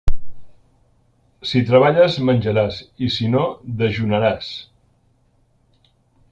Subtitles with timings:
[1.49, 3.45] Si treballes, menjaràs; i si no,
[3.83, 4.51] dejunaràs.